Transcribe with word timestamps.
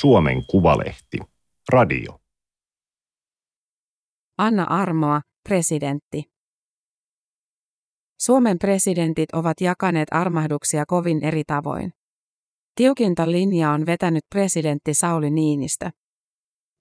Suomen 0.00 0.46
Kuvalehti. 0.46 1.18
Radio. 1.68 2.20
Anna 4.38 4.64
armoa, 4.64 5.20
presidentti. 5.48 6.24
Suomen 8.20 8.58
presidentit 8.58 9.32
ovat 9.32 9.60
jakaneet 9.60 10.08
armahduksia 10.10 10.84
kovin 10.86 11.24
eri 11.24 11.42
tavoin. 11.46 11.92
Tiukinta 12.74 13.30
linjaa 13.30 13.72
on 13.72 13.86
vetänyt 13.86 14.24
presidentti 14.30 14.94
Sauli 14.94 15.30
Niinistö. 15.30 15.90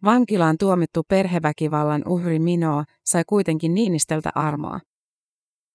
Vankilaan 0.04 0.56
tuomittu 0.60 1.04
perheväkivallan 1.07 2.04
uhri 2.07 2.39
Minoa 2.39 2.83
sai 3.06 3.24
kuitenkin 3.28 3.74
Niinistöltä 3.74 4.29
armoa. 4.36 4.79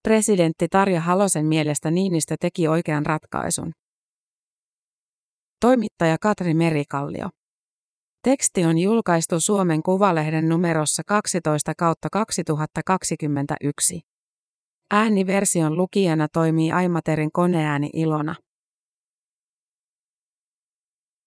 Presidentti 0.02 0.68
Tarja 0.68 1.00
Halosen 1.00 1.46
mielestä 1.46 1.90
Niinistö 1.90 2.36
teki 2.40 2.68
oikean 2.68 3.06
ratkaisun. 3.06 3.72
Toimittaja 5.64 6.16
Katri 6.20 6.54
Merikallio. 6.54 7.28
Teksti 8.22 8.64
on 8.64 8.78
julkaistu 8.78 9.40
Suomen 9.40 9.82
Kuvalehden 9.82 10.48
numerossa 10.48 11.02
12 11.06 11.72
kautta 11.78 12.08
2021. 12.12 14.00
Ääniversion 14.90 15.76
lukijana 15.76 16.28
toimii 16.32 16.72
Aimaterin 16.72 17.32
koneääni 17.32 17.90
Ilona. 17.92 18.34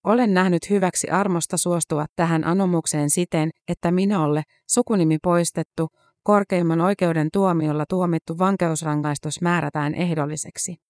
Olen 0.04 0.34
nähnyt 0.34 0.70
hyväksi 0.70 1.10
armosta 1.10 1.58
suostua 1.58 2.06
tähän 2.16 2.44
anomukseen 2.44 3.10
siten, 3.10 3.50
että 3.68 3.92
Minolle, 3.92 4.44
sukunimi 4.70 5.18
poistettu, 5.24 5.88
korkeimman 6.24 6.82
oikeuden 6.82 7.30
tuomiolla 7.34 7.86
tuomittu 7.90 8.38
vankeusrangaistus 8.38 9.42
määrätään 9.42 9.96
ehdolliseksi. 9.96 10.87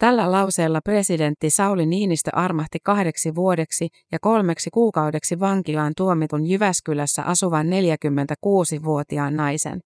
Tällä 0.00 0.32
lauseella 0.32 0.80
presidentti 0.84 1.50
Sauli 1.50 1.86
Niinistö 1.86 2.30
armahti 2.34 2.78
kahdeksi 2.84 3.34
vuodeksi 3.34 3.88
ja 4.12 4.18
kolmeksi 4.20 4.70
kuukaudeksi 4.70 5.40
vankilaan 5.40 5.92
tuomitun 5.96 6.46
Jyväskylässä 6.46 7.22
asuvan 7.22 7.66
46-vuotiaan 7.66 9.36
naisen. 9.36 9.80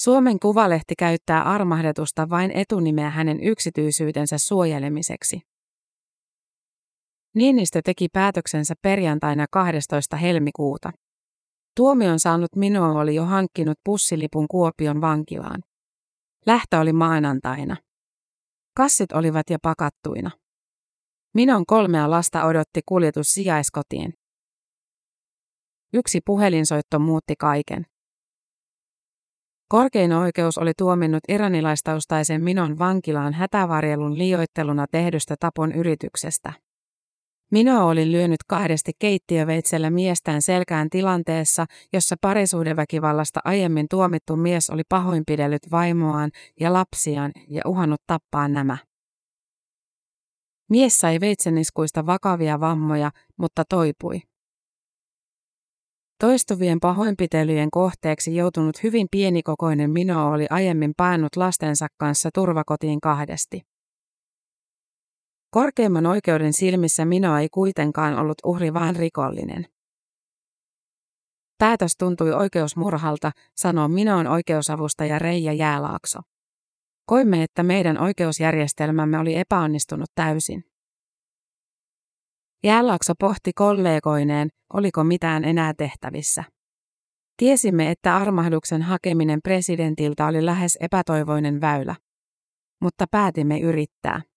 Suomen 0.00 0.38
Kuvalehti 0.38 0.94
käyttää 0.98 1.42
armahdetusta 1.42 2.30
vain 2.30 2.50
etunimeä 2.50 3.10
hänen 3.10 3.40
yksityisyytensä 3.40 4.38
suojelemiseksi. 4.38 5.40
Niinistö 7.34 7.80
teki 7.84 8.08
päätöksensä 8.12 8.74
perjantaina 8.82 9.46
12. 9.50 10.16
helmikuuta. 10.16 10.90
Tuomion 11.76 12.20
saanut 12.20 12.56
minua 12.56 13.00
oli 13.00 13.14
jo 13.14 13.24
hankkinut 13.24 13.78
pussilipun 13.84 14.48
Kuopion 14.48 15.00
vankilaan. 15.00 15.60
Lähtö 16.46 16.78
oli 16.78 16.92
maanantaina. 16.92 17.76
Kassit 18.76 19.12
olivat 19.12 19.50
jo 19.50 19.58
pakattuina. 19.62 20.30
Minon 21.34 21.66
kolmea 21.66 22.10
lasta 22.10 22.44
odotti 22.44 22.80
kuljetus 22.86 23.26
sijaiskotiin. 23.26 24.14
Yksi 25.94 26.20
puhelinsoitto 26.26 26.98
muutti 26.98 27.34
kaiken. 27.38 27.86
Korkein 29.68 30.12
oikeus 30.12 30.58
oli 30.58 30.72
tuominnut 30.78 31.20
iranilaistaustaisen 31.28 32.44
Minon 32.44 32.78
vankilaan 32.78 33.32
hätävarjelun 33.32 34.18
liioitteluna 34.18 34.86
tehdystä 34.90 35.34
tapon 35.40 35.72
yrityksestä. 35.72 36.52
Mino 37.52 37.88
oli 37.88 38.12
lyönyt 38.12 38.40
kahdesti 38.48 38.92
keittiöveitsellä 38.98 39.90
miestään 39.90 40.42
selkään 40.42 40.90
tilanteessa, 40.90 41.66
jossa 41.92 42.16
parisuudeväkivallasta 42.20 43.40
aiemmin 43.44 43.86
tuomittu 43.90 44.36
mies 44.36 44.70
oli 44.70 44.82
pahoinpidellyt 44.88 45.62
vaimoaan 45.70 46.30
ja 46.60 46.72
lapsiaan 46.72 47.32
ja 47.48 47.62
uhannut 47.66 48.00
tappaa 48.06 48.48
nämä. 48.48 48.78
Mies 50.70 50.98
sai 50.98 51.20
veitseniskuista 51.20 52.06
vakavia 52.06 52.60
vammoja, 52.60 53.10
mutta 53.36 53.62
toipui. 53.68 54.20
Toistuvien 56.20 56.80
pahoinpitelyjen 56.80 57.70
kohteeksi 57.70 58.36
joutunut 58.36 58.82
hyvin 58.82 59.06
pienikokoinen 59.10 59.90
Mino 59.90 60.30
oli 60.30 60.46
aiemmin 60.50 60.92
painut 60.96 61.36
lastensa 61.36 61.86
kanssa 61.98 62.30
turvakotiin 62.34 63.00
kahdesti. 63.00 63.71
Korkeimman 65.54 66.06
oikeuden 66.06 66.52
silmissä 66.52 67.04
Mino 67.04 67.38
ei 67.38 67.48
kuitenkaan 67.48 68.18
ollut 68.18 68.38
uhri 68.44 68.74
vaan 68.74 68.96
rikollinen. 68.96 69.66
Päätös 71.58 71.96
tuntui 71.98 72.32
oikeusmurhalta, 72.32 73.30
sanoo 73.56 73.88
Minoon 73.88 74.26
oikeusavustaja 74.26 75.18
Reija 75.18 75.52
Jäälaakso. 75.52 76.18
Koimme, 77.06 77.42
että 77.42 77.62
meidän 77.62 77.98
oikeusjärjestelmämme 77.98 79.18
oli 79.18 79.36
epäonnistunut 79.36 80.10
täysin. 80.14 80.64
Jäälaakso 82.64 83.12
pohti 83.18 83.52
kollegoineen, 83.54 84.48
oliko 84.72 85.04
mitään 85.04 85.44
enää 85.44 85.74
tehtävissä. 85.74 86.44
Tiesimme, 87.36 87.90
että 87.90 88.16
armahduksen 88.16 88.82
hakeminen 88.82 89.40
presidentiltä 89.42 90.26
oli 90.26 90.46
lähes 90.46 90.78
epätoivoinen 90.80 91.60
väylä. 91.60 91.96
Mutta 92.80 93.06
päätimme 93.10 93.60
yrittää. 93.60 94.31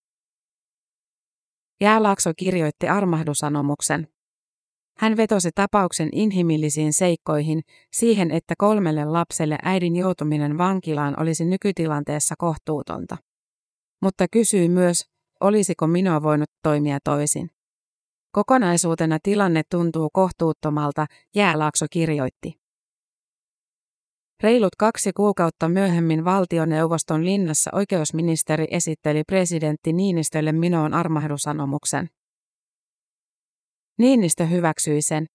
Jäälaakso 1.81 2.31
kirjoitti 2.37 2.87
armahdusanomuksen. 2.87 4.07
Hän 4.97 5.17
vetosi 5.17 5.49
tapauksen 5.55 6.09
inhimillisiin 6.11 6.93
seikkoihin, 6.93 7.61
siihen, 7.91 8.31
että 8.31 8.53
kolmelle 8.57 9.05
lapselle 9.05 9.57
äidin 9.63 9.95
joutuminen 9.95 10.57
vankilaan 10.57 11.21
olisi 11.21 11.45
nykytilanteessa 11.45 12.35
kohtuutonta. 12.37 13.17
Mutta 14.01 14.25
kysyi 14.31 14.69
myös, 14.69 15.05
olisiko 15.39 15.87
minua 15.87 16.23
voinut 16.23 16.49
toimia 16.63 16.99
toisin. 17.03 17.49
Kokonaisuutena 18.31 19.17
tilanne 19.23 19.61
tuntuu 19.71 20.09
kohtuuttomalta, 20.13 21.05
Jäälaakso 21.35 21.85
kirjoitti. 21.91 22.64
Reilut 24.43 24.75
kaksi 24.75 25.13
kuukautta 25.13 25.69
myöhemmin 25.69 26.25
valtioneuvoston 26.25 27.25
linnassa 27.25 27.71
oikeusministeri 27.73 28.67
esitteli 28.71 29.23
presidentti 29.23 29.93
Niinistölle 29.93 30.51
Minoon 30.51 30.93
armahdusanomuksen. 30.93 32.09
Niinistö 33.97 34.45
hyväksyi 34.45 35.01
sen. 35.01 35.25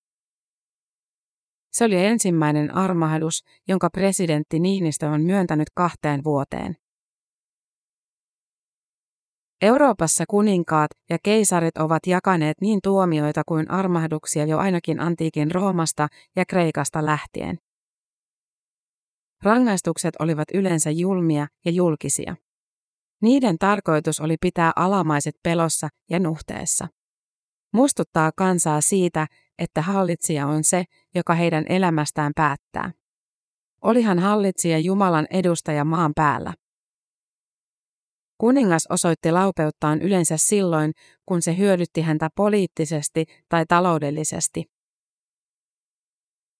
Se 1.72 1.84
oli 1.84 2.04
ensimmäinen 2.04 2.74
armahdus, 2.74 3.44
jonka 3.68 3.90
presidentti 3.90 4.60
Niinistö 4.60 5.06
on 5.06 5.22
myöntänyt 5.22 5.68
kahteen 5.74 6.24
vuoteen. 6.24 6.76
Euroopassa 9.62 10.24
kuninkaat 10.28 10.90
ja 11.10 11.18
keisarit 11.22 11.78
ovat 11.78 12.06
jakaneet 12.06 12.60
niin 12.60 12.80
tuomioita 12.82 13.42
kuin 13.46 13.70
armahduksia 13.70 14.44
jo 14.44 14.58
ainakin 14.58 15.00
antiikin 15.00 15.50
Roomasta 15.50 16.08
ja 16.36 16.44
Kreikasta 16.46 17.06
lähtien. 17.06 17.58
Rangaistukset 19.42 20.14
olivat 20.18 20.48
yleensä 20.54 20.90
julmia 20.90 21.46
ja 21.64 21.70
julkisia. 21.70 22.36
Niiden 23.22 23.58
tarkoitus 23.58 24.20
oli 24.20 24.36
pitää 24.40 24.72
alamaiset 24.76 25.34
pelossa 25.42 25.88
ja 26.10 26.18
nuhteessa. 26.18 26.88
Muistuttaa 27.72 28.30
kansaa 28.36 28.80
siitä, 28.80 29.26
että 29.58 29.82
hallitsija 29.82 30.46
on 30.46 30.64
se, 30.64 30.84
joka 31.14 31.34
heidän 31.34 31.64
elämästään 31.68 32.32
päättää. 32.36 32.92
Olihan 33.84 34.18
hallitsija 34.18 34.78
Jumalan 34.78 35.26
edustaja 35.30 35.84
maan 35.84 36.12
päällä. 36.16 36.54
Kuningas 38.38 38.86
osoitti 38.90 39.32
laupeuttaan 39.32 40.02
yleensä 40.02 40.36
silloin, 40.36 40.92
kun 41.26 41.42
se 41.42 41.56
hyödytti 41.56 42.00
häntä 42.00 42.28
poliittisesti 42.36 43.24
tai 43.48 43.64
taloudellisesti. 43.68 44.64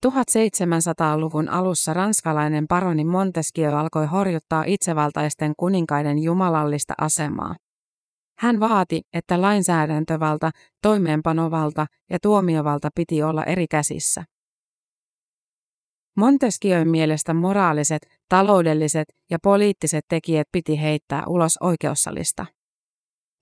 1700-luvun 0.07 1.49
alussa 1.49 1.95
ranskalainen 1.95 2.67
paroni 2.69 3.05
Montesquieu 3.05 3.75
alkoi 3.75 4.07
horjuttaa 4.07 4.65
itsevaltaisten 4.67 5.53
kuninkaiden 5.57 6.19
jumalallista 6.19 6.95
asemaa. 7.01 7.55
Hän 8.39 8.61
vaati, 8.61 9.03
että 9.13 9.41
lainsäädäntövalta, 9.41 10.51
toimeenpanovalta 10.83 11.87
ja 12.11 12.19
tuomiovalta 12.23 12.89
piti 12.95 13.23
olla 13.23 13.45
eri 13.45 13.67
käsissä. 13.71 14.25
Montesquieun 16.17 16.89
mielestä 16.89 17.35
moraaliset, 17.35 18.07
taloudelliset 18.29 19.09
ja 19.31 19.39
poliittiset 19.43 20.05
tekijät 20.09 20.49
piti 20.53 20.81
heittää 20.81 21.23
ulos 21.27 21.57
oikeussalista. 21.61 22.47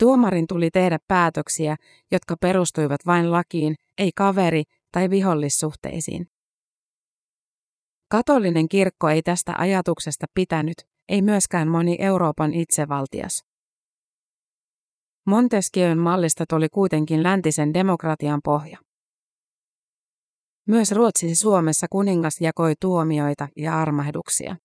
Tuomarin 0.00 0.47
tuli 0.47 0.71
tehdä 0.71 0.99
päätöksiä, 1.09 1.77
jotka 2.12 2.37
perustuivat 2.41 3.00
vain 3.06 3.32
lakiin, 3.32 3.75
ei 3.99 4.11
kaveri- 4.17 4.62
tai 4.93 5.11
vihollissuhteisiin. 5.11 6.27
Katolinen 8.10 8.69
kirkko 8.69 9.08
ei 9.08 9.22
tästä 9.22 9.55
ajatuksesta 9.58 10.26
pitänyt, 10.34 10.75
ei 11.08 11.22
myöskään 11.22 11.69
moni 11.69 11.96
Euroopan 12.00 12.55
itsevaltias. 12.55 13.44
Montesquieun 15.26 15.99
mallista 15.99 16.44
tuli 16.49 16.69
kuitenkin 16.69 17.22
läntisen 17.22 17.75
demokratian 17.75 18.40
pohja. 18.44 18.78
Myös 20.69 20.93
Ruotsissa 20.93 21.43
Suomessa 21.43 21.87
kuningas 21.90 22.40
jakoi 22.40 22.75
tuomioita 22.81 23.49
ja 23.56 23.78
armahduksia. 23.78 24.56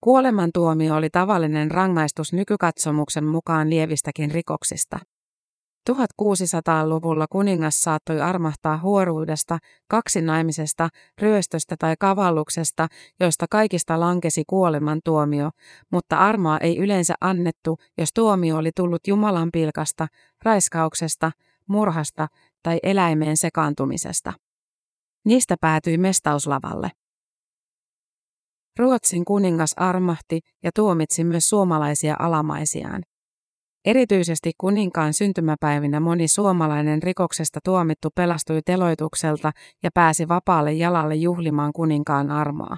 Kuolemantuomio 0.00 0.94
oli 0.94 1.10
tavallinen 1.10 1.70
rangaistus 1.70 2.32
nykykatsomuksen 2.32 3.24
mukaan 3.24 3.70
lievistäkin 3.70 4.30
rikoksista. 4.30 4.98
1600-luvulla 5.90 7.26
kuningas 7.30 7.80
saattoi 7.80 8.20
armahtaa 8.20 8.78
huoruudesta, 8.78 9.58
kaksinaimisesta, 9.88 10.88
ryöstöstä 11.18 11.76
tai 11.78 11.94
kavalluksesta, 12.00 12.88
joista 13.20 13.46
kaikista 13.50 14.00
lankesi 14.00 14.42
kuolemantuomio, 14.46 15.50
mutta 15.92 16.16
armoa 16.16 16.58
ei 16.58 16.78
yleensä 16.78 17.14
annettu, 17.20 17.76
jos 17.98 18.08
tuomio 18.14 18.56
oli 18.56 18.70
tullut 18.76 19.06
Jumalan 19.06 19.48
pilkasta, 19.52 20.06
raiskauksesta, 20.44 21.32
murhasta 21.68 22.28
tai 22.62 22.78
eläimeen 22.82 23.36
sekaantumisesta. 23.36 24.32
Niistä 25.24 25.56
päätyi 25.60 25.98
mestauslavalle. 25.98 26.90
Ruotsin 28.78 29.24
kuningas 29.24 29.72
armahti 29.76 30.40
ja 30.62 30.70
tuomitsi 30.74 31.24
myös 31.24 31.48
suomalaisia 31.48 32.16
alamaisiaan. 32.18 33.02
Erityisesti 33.84 34.52
kuninkaan 34.58 35.12
syntymäpäivinä 35.12 36.00
moni 36.00 36.28
suomalainen 36.28 37.02
rikoksesta 37.02 37.60
tuomittu 37.64 38.08
pelastui 38.14 38.60
teloitukselta 38.66 39.52
ja 39.82 39.90
pääsi 39.94 40.28
vapaalle 40.28 40.72
jalalle 40.72 41.14
juhlimaan 41.14 41.72
kuninkaan 41.72 42.30
armoa. 42.30 42.76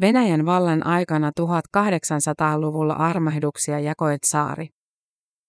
Venäjän 0.00 0.46
vallan 0.46 0.86
aikana 0.86 1.30
1800-luvulla 1.40 2.94
armahduksia 2.94 3.80
jakoi 3.80 4.16
saari. 4.24 4.68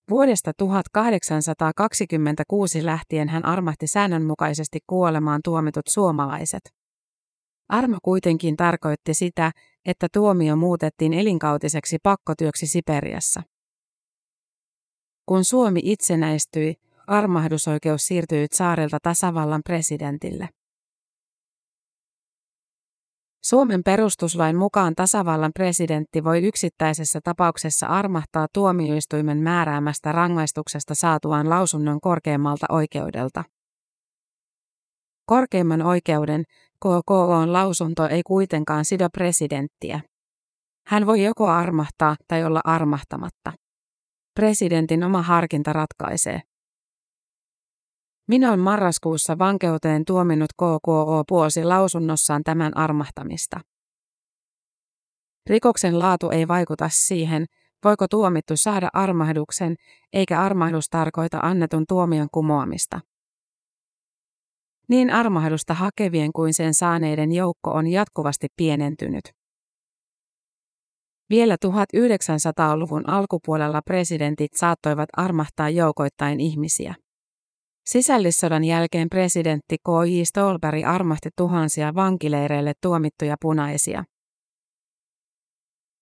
Vuodesta 0.10 0.52
1826 0.58 2.86
lähtien 2.86 3.30
hän 3.30 3.46
armahti 3.46 3.88
säännönmukaisesti 3.88 4.80
kuolemaan 4.88 5.42
tuomitut 5.44 5.88
suomalaiset. 5.88 6.62
Arma 7.70 7.98
kuitenkin 8.04 8.58
tarkoitti 8.58 9.14
sitä, 9.14 9.52
että 9.86 10.08
tuomio 10.14 10.56
muutettiin 10.56 11.14
elinkautiseksi 11.14 11.98
pakkotyöksi 12.04 12.68
Siperiassa. 12.68 13.44
Kun 15.26 15.44
Suomi 15.44 15.80
itsenäistyi, 15.84 16.76
armahdusoikeus 17.08 18.08
siirtyi 18.08 18.48
saarilta 18.52 18.98
tasavallan 19.04 19.62
presidentille. 19.66 20.50
Suomen 23.44 23.84
perustuslain 23.84 24.56
mukaan 24.56 24.96
tasavallan 24.96 25.52
presidentti 25.54 26.24
voi 26.24 26.44
yksittäisessä 26.44 27.20
tapauksessa 27.24 27.88
armahtaa 27.88 28.48
tuomioistuimen 28.54 29.38
määräämästä 29.38 30.12
rangaistuksesta 30.12 30.96
saatuaan 30.96 31.50
lausunnon 31.50 32.02
korkeimmalta 32.02 32.66
oikeudelta. 32.70 33.44
Korkeimman 35.26 35.82
oikeuden, 35.82 36.44
KKOn 36.80 37.54
lausunto 37.54 38.08
ei 38.08 38.24
kuitenkaan 38.24 38.86
sido 38.86 39.10
presidenttiä. 39.10 40.02
Hän 40.88 41.06
voi 41.06 41.24
joko 41.24 41.48
armahtaa 41.48 42.16
tai 42.28 42.44
olla 42.44 42.62
armahtamatta. 42.64 43.54
Presidentin 44.34 45.04
oma 45.04 45.22
harkinta 45.22 45.74
ratkaisee. 45.74 46.42
Minä 48.28 48.52
on 48.52 48.60
marraskuussa 48.60 49.38
vankeuteen 49.38 50.06
tuominut 50.06 50.54
KKO 50.54 51.24
puosi 51.28 51.64
lausunnossaan 51.64 52.44
tämän 52.44 52.78
armahtamista. 52.78 53.60
Rikoksen 55.50 56.00
laatu 56.00 56.30
ei 56.30 56.48
vaikuta 56.48 56.90
siihen, 56.90 57.46
voiko 57.84 58.08
tuomittu 58.08 58.58
saada 58.58 58.90
armahduksen, 58.94 59.76
eikä 60.14 60.42
armahdus 60.42 60.90
tarkoita 60.90 61.40
annetun 61.40 61.86
tuomion 61.88 62.28
kumoamista. 62.32 63.00
Niin 64.94 65.10
armahdusta 65.10 65.74
hakevien 65.74 66.34
kuin 66.34 66.54
sen 66.54 66.74
saaneiden 66.74 67.32
joukko 67.32 67.72
on 67.72 67.88
jatkuvasti 67.88 68.48
pienentynyt. 68.56 69.24
Vielä 71.30 71.58
1900-luvun 71.66 73.10
alkupuolella 73.10 73.82
presidentit 73.86 74.54
saattoivat 74.56 75.10
armahtaa 75.18 75.70
joukoittain 75.70 76.40
ihmisiä. 76.40 76.96
Sisällissodan 77.86 78.64
jälkeen 78.64 79.10
presidentti 79.10 79.78
K.J. 79.78 80.24
Stolberg 80.24 80.84
armahti 80.86 81.30
tuhansia 81.38 81.96
vankileireille 81.96 82.74
tuomittuja 82.82 83.36
punaisia. 83.42 84.04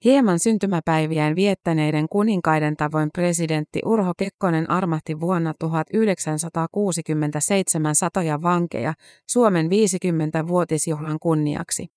Hieman 0.06 0.40
syntymäpäiviään 0.40 1.36
viettäneiden 1.36 2.10
kuninkaiden 2.10 2.78
tavoin 2.78 3.10
presidentti 3.14 3.80
Urho 3.86 4.14
Kekkonen 4.18 4.70
armahti 4.70 5.20
vuonna 5.20 5.54
1967 5.60 7.96
satoja 7.96 8.42
vankeja 8.42 8.94
Suomen 9.30 9.66
50-vuotisjuhlan 9.66 11.18
kunniaksi. 11.22 11.88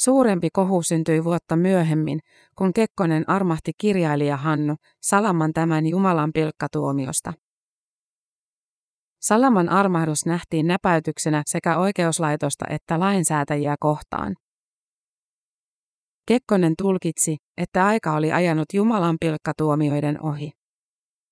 Suurempi 0.00 0.48
kohu 0.52 0.82
syntyi 0.82 1.24
vuotta 1.24 1.56
myöhemmin, 1.56 2.20
kun 2.58 2.72
Kekkonen 2.72 3.28
armahti 3.28 3.72
kirjailija 3.78 4.36
Hannu 4.36 4.76
Salaman 5.02 5.52
tämän 5.52 5.86
Jumalan 5.86 6.32
pilkkatuomiosta. 6.32 7.32
Salaman 9.20 9.68
armahdus 9.68 10.26
nähtiin 10.26 10.66
näpäytyksenä 10.66 11.42
sekä 11.46 11.78
oikeuslaitosta 11.78 12.64
että 12.70 13.00
lainsäätäjiä 13.00 13.76
kohtaan. 13.80 14.36
Kekkonen 16.26 16.74
tulkitsi, 16.78 17.36
että 17.56 17.86
aika 17.86 18.12
oli 18.12 18.32
ajanut 18.32 18.66
Jumalan 18.74 19.16
pilkkatuomioiden 19.20 20.22
ohi. 20.22 20.52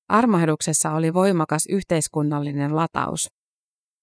Armahduksessa 0.09 0.91
oli 0.91 1.15
voimakas 1.15 1.67
yhteiskunnallinen 1.69 2.77
lataus. 2.77 3.29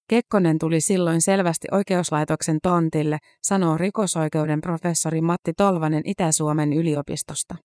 Kekkonen 0.09 0.59
tuli 0.59 0.81
silloin 0.81 1.21
selvästi 1.21 1.67
oikeuslaitoksen 1.71 2.59
tontille, 2.63 3.17
sanoo 3.43 3.77
rikosoikeuden 3.77 4.61
professori 4.61 5.21
Matti 5.21 5.53
Tolvanen 5.57 6.01
Itä-Suomen 6.05 6.73
yliopistosta. 6.73 7.55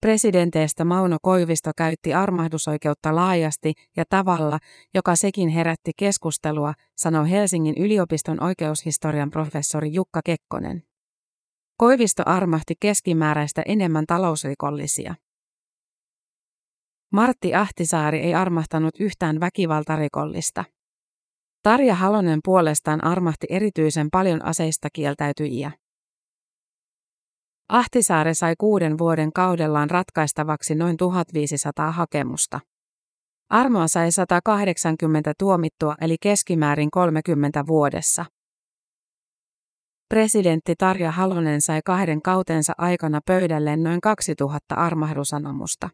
Presidenteistä 0.00 0.84
Mauno 0.84 1.16
Koivisto 1.22 1.70
käytti 1.76 2.14
armahdusoikeutta 2.14 3.14
laajasti 3.14 3.72
ja 3.96 4.04
tavalla, 4.08 4.58
joka 4.94 5.16
sekin 5.16 5.48
herätti 5.48 5.90
keskustelua, 5.96 6.74
sanoi 6.96 7.30
Helsingin 7.30 7.74
yliopiston 7.78 8.42
oikeushistorian 8.42 9.30
professori 9.30 9.92
Jukka 9.92 10.20
Kekkonen. 10.24 10.91
Koivisto 11.82 12.22
armahti 12.26 12.74
keskimääräistä 12.80 13.62
enemmän 13.66 14.06
talousrikollisia. 14.06 15.14
Martti 17.12 17.54
Ahtisaari 17.54 18.20
ei 18.20 18.34
armahtanut 18.34 18.94
yhtään 19.00 19.40
väkivaltarikollista. 19.40 20.64
Tarja 21.62 21.94
Halonen 21.94 22.40
puolestaan 22.44 23.04
armahti 23.04 23.46
erityisen 23.50 24.08
paljon 24.10 24.44
aseista 24.44 24.88
kieltäytyjiä. 24.92 25.70
Ahtisaari 27.68 28.34
sai 28.34 28.54
kuuden 28.58 28.98
vuoden 28.98 29.32
kaudellaan 29.32 29.90
ratkaistavaksi 29.90 30.74
noin 30.74 30.96
1500 30.96 31.92
hakemusta. 31.92 32.60
Armoa 33.48 33.88
sai 33.88 34.12
180 34.12 35.32
tuomittua 35.38 35.94
eli 36.00 36.16
keskimäärin 36.20 36.90
30 36.90 37.66
vuodessa. 37.66 38.24
Presidentti 40.12 40.74
Tarja 40.78 41.10
Halonen 41.10 41.60
sai 41.60 41.80
kahden 41.84 42.22
kautensa 42.22 42.72
aikana 42.78 43.20
pöydälleen 43.26 43.82
noin 43.82 44.00
2000 44.00 44.74
armahdusanomusta. 44.74 45.90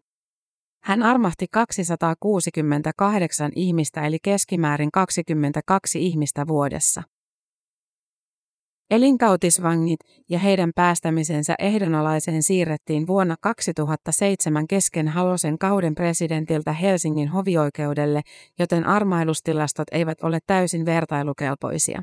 Hän 0.82 1.02
armahti 1.02 1.46
268 1.50 3.52
ihmistä 3.54 4.06
eli 4.06 4.18
keskimäärin 4.22 4.90
22 4.92 6.06
ihmistä 6.06 6.46
vuodessa. 6.46 7.02
Elinkautisvangit 8.90 10.00
ja 10.28 10.38
heidän 10.38 10.70
päästämisensä 10.74 11.54
ehdonalaiseen 11.58 12.42
siirrettiin 12.42 13.06
vuonna 13.06 13.36
2007 13.40 14.68
kesken 14.68 15.08
Halosen 15.08 15.58
kauden 15.58 15.94
presidentiltä 15.94 16.72
Helsingin 16.72 17.28
hovioikeudelle, 17.28 18.22
joten 18.58 18.86
armailustilastot 18.86 19.88
eivät 19.92 20.22
ole 20.22 20.38
täysin 20.46 20.86
vertailukelpoisia. 20.86 22.02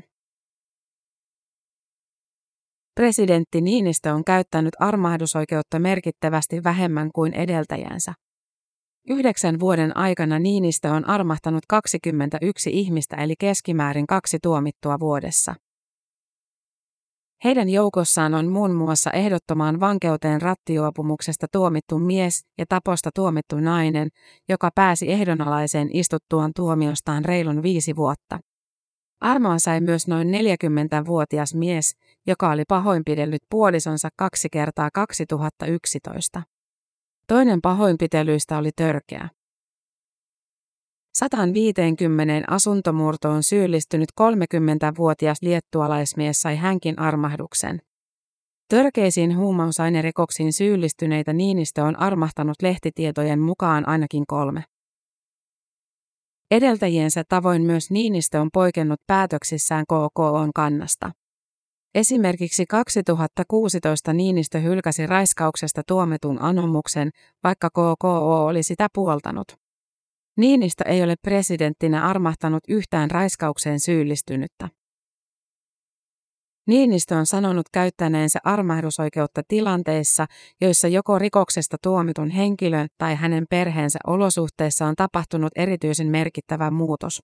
Presidentti 2.96 3.60
Niinistö 3.60 4.14
on 4.14 4.24
käyttänyt 4.24 4.74
armahdusoikeutta 4.80 5.78
merkittävästi 5.78 6.64
vähemmän 6.64 7.10
kuin 7.14 7.34
edeltäjänsä. 7.34 8.12
Yhdeksän 9.08 9.60
vuoden 9.60 9.96
aikana 9.96 10.38
Niinistö 10.38 10.90
on 10.90 11.08
armahtanut 11.08 11.62
21 11.68 12.70
ihmistä 12.72 13.16
eli 13.16 13.34
keskimäärin 13.38 14.06
kaksi 14.06 14.38
tuomittua 14.42 15.00
vuodessa. 15.00 15.54
Heidän 17.44 17.68
joukossaan 17.68 18.34
on 18.34 18.48
muun 18.48 18.74
muassa 18.74 19.10
ehdottomaan 19.10 19.80
vankeuteen 19.80 20.42
rattijuopumuksesta 20.42 21.46
tuomittu 21.52 21.98
mies 21.98 22.40
ja 22.58 22.64
taposta 22.68 23.10
tuomittu 23.14 23.60
nainen, 23.60 24.08
joka 24.48 24.70
pääsi 24.74 25.12
ehdonalaiseen 25.12 25.88
istuttuaan 25.92 26.50
tuomiostaan 26.56 27.24
reilun 27.24 27.62
viisi 27.62 27.96
vuotta. 27.96 28.38
Armoa 29.20 29.58
sai 29.58 29.80
myös 29.80 30.08
noin 30.08 30.28
40-vuotias 30.28 31.54
mies, 31.54 31.96
joka 32.26 32.50
oli 32.50 32.62
pahoinpidellyt 32.68 33.42
puolisonsa 33.50 34.08
kaksi 34.16 34.48
kertaa 34.52 34.90
2011. 34.94 36.42
Toinen 37.26 37.60
pahoinpitelyistä 37.62 38.58
oli 38.58 38.70
törkeä. 38.76 39.28
150 41.14 42.44
asuntomurtoon 42.48 43.42
syyllistynyt 43.42 44.08
30-vuotias 44.20 45.38
liettualaismies 45.42 46.42
sai 46.42 46.56
hänkin 46.56 46.98
armahduksen. 46.98 47.82
Törkeisiin 48.68 49.36
huumausainerikoksiin 49.36 50.52
syyllistyneitä 50.52 51.32
Niinistö 51.32 51.84
on 51.84 51.98
armahtanut 51.98 52.56
lehtitietojen 52.62 53.40
mukaan 53.40 53.88
ainakin 53.88 54.24
kolme. 54.26 54.64
Edeltäjiensä 56.50 57.22
tavoin 57.28 57.62
myös 57.62 57.90
Niinistö 57.90 58.40
on 58.40 58.48
poikennut 58.52 59.00
päätöksissään 59.06 59.84
KKOn 59.84 60.50
kannasta. 60.54 61.10
Esimerkiksi 61.94 62.66
2016 62.66 64.12
Niinistö 64.12 64.60
hylkäsi 64.60 65.06
raiskauksesta 65.06 65.82
tuometun 65.88 66.42
anomuksen, 66.42 67.10
vaikka 67.44 67.70
KKO 67.70 68.44
oli 68.46 68.62
sitä 68.62 68.88
puoltanut. 68.94 69.46
Niinistö 70.36 70.84
ei 70.88 71.02
ole 71.02 71.14
presidenttinä 71.22 72.06
armahtanut 72.06 72.64
yhtään 72.68 73.10
raiskaukseen 73.10 73.80
syyllistynyttä. 73.80 74.68
Niinistö 76.66 77.16
on 77.16 77.26
sanonut 77.26 77.66
käyttäneensä 77.72 78.38
armahdusoikeutta 78.44 79.42
tilanteissa, 79.48 80.26
joissa 80.60 80.88
joko 80.88 81.18
rikoksesta 81.18 81.76
tuomitun 81.82 82.30
henkilön 82.30 82.88
tai 82.98 83.14
hänen 83.14 83.44
perheensä 83.50 83.98
olosuhteissa 84.06 84.86
on 84.86 84.94
tapahtunut 84.96 85.52
erityisen 85.56 86.06
merkittävä 86.06 86.70
muutos. 86.70 87.22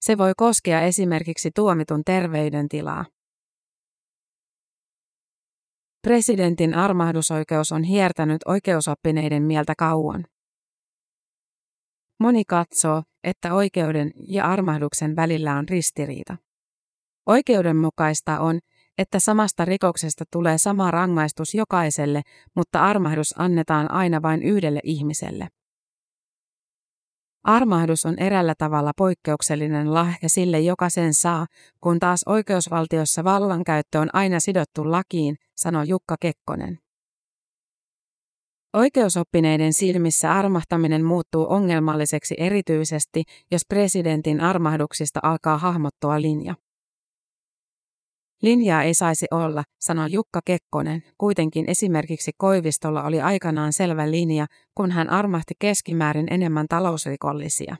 Se 0.00 0.18
voi 0.18 0.32
koskea 0.36 0.80
esimerkiksi 0.80 1.50
tuomitun 1.54 2.02
terveydentilaa. 2.04 3.04
Presidentin 6.02 6.74
armahdusoikeus 6.74 7.72
on 7.72 7.82
hiertänyt 7.82 8.38
oikeusoppineiden 8.46 9.42
mieltä 9.42 9.74
kauan. 9.78 10.24
Moni 12.20 12.44
katsoo, 12.44 13.02
että 13.24 13.54
oikeuden 13.54 14.10
ja 14.28 14.44
armahduksen 14.44 15.16
välillä 15.16 15.54
on 15.54 15.68
ristiriita. 15.68 16.36
Oikeudenmukaista 17.26 18.40
on, 18.40 18.58
että 18.98 19.18
samasta 19.18 19.64
rikoksesta 19.64 20.24
tulee 20.32 20.58
sama 20.58 20.90
rangaistus 20.90 21.54
jokaiselle, 21.54 22.22
mutta 22.56 22.84
armahdus 22.84 23.34
annetaan 23.38 23.90
aina 23.90 24.22
vain 24.22 24.42
yhdelle 24.42 24.80
ihmiselle. 24.84 25.48
Armahdus 27.44 28.06
on 28.06 28.18
erällä 28.18 28.54
tavalla 28.58 28.92
poikkeuksellinen 28.96 29.94
lahja 29.94 30.28
sille, 30.28 30.60
joka 30.60 30.88
sen 30.88 31.14
saa, 31.14 31.46
kun 31.80 31.98
taas 31.98 32.22
oikeusvaltiossa 32.26 33.24
vallankäyttö 33.24 34.00
on 34.00 34.08
aina 34.12 34.40
sidottu 34.40 34.90
lakiin, 34.90 35.36
sanoi 35.56 35.88
Jukka 35.88 36.16
Kekkonen. 36.20 36.78
Oikeusoppineiden 38.72 39.72
silmissä 39.72 40.32
armahtaminen 40.32 41.04
muuttuu 41.04 41.46
ongelmalliseksi 41.48 42.34
erityisesti, 42.38 43.22
jos 43.50 43.62
presidentin 43.68 44.40
armahduksista 44.40 45.20
alkaa 45.22 45.58
hahmottua 45.58 46.20
linja. 46.20 46.54
Linjaa 48.42 48.82
ei 48.82 48.94
saisi 48.94 49.26
olla, 49.30 49.64
sanoi 49.80 50.12
Jukka 50.12 50.40
Kekkonen. 50.44 51.02
Kuitenkin 51.18 51.64
esimerkiksi 51.68 52.30
Koivistolla 52.36 53.02
oli 53.02 53.20
aikanaan 53.20 53.72
selvä 53.72 54.10
linja, 54.10 54.46
kun 54.74 54.90
hän 54.90 55.10
armahti 55.10 55.54
keskimäärin 55.58 56.26
enemmän 56.30 56.66
talousrikollisia. 56.68 57.76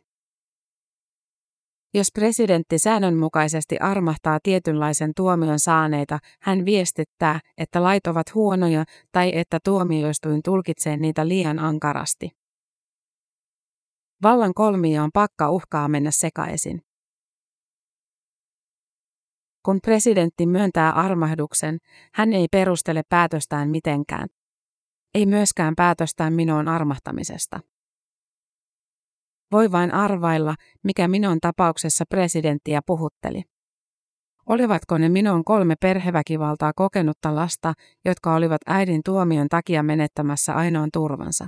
Jos 1.95 2.09
presidentti 2.15 2.79
säännönmukaisesti 2.79 3.79
armahtaa 3.79 4.39
tietynlaisen 4.43 5.13
tuomion 5.17 5.61
saaneita, 5.61 6.19
hän 6.43 6.65
viestittää, 6.65 7.41
että 7.59 7.83
lait 7.83 8.07
ovat 8.07 8.35
huonoja 8.35 8.85
tai 9.13 9.33
että 9.35 9.59
tuomioistuin 9.65 10.43
tulkitsee 10.43 10.97
niitä 10.97 11.29
liian 11.29 11.59
ankarasti. 11.59 12.31
Vallan 14.23 14.55
kolmio 14.55 15.03
on 15.03 15.11
pakka 15.15 15.51
uhkaa 15.51 15.89
mennä 15.89 16.11
sekaisin. 16.11 16.83
Kun 19.63 19.79
presidentti 19.83 20.47
myöntää 20.47 20.93
armahduksen, 20.93 21.79
hän 22.15 22.33
ei 22.33 22.47
perustele 22.51 23.03
päätöstään 23.09 23.71
mitenkään. 23.71 24.29
Ei 25.15 25.27
myöskään 25.27 25.75
päätöstään 25.77 26.33
minun 26.33 26.69
armahtamisesta. 26.69 27.61
Voi 29.53 29.73
vain 29.73 29.95
arvailla, 29.95 30.55
mikä 30.85 31.09
minun 31.09 31.39
tapauksessa 31.41 32.05
presidenttiä 32.09 32.81
puhutteli. 32.87 33.43
Olivatko 34.49 34.99
ne 34.99 35.09
minun 35.09 35.45
kolme 35.45 35.75
perheväkivaltaa 35.81 36.73
kokenutta 36.77 37.35
lasta, 37.35 37.73
jotka 38.05 38.35
olivat 38.35 38.61
äidin 38.67 39.01
tuomion 39.05 39.49
takia 39.49 39.83
menettämässä 39.83 40.55
ainoan 40.55 40.89
turvansa? 40.93 41.47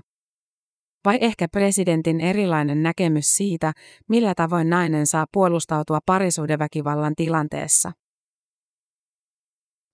Vai 1.05 1.19
ehkä 1.21 1.49
presidentin 1.53 2.21
erilainen 2.21 2.83
näkemys 2.83 3.37
siitä, 3.37 3.73
millä 4.09 4.35
tavoin 4.37 4.71
nainen 4.71 5.07
saa 5.07 5.27
puolustautua 5.33 5.99
parisuhdeväkivallan 6.07 7.15
tilanteessa? 7.17 7.93